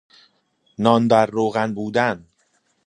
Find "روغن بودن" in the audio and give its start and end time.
1.25-2.27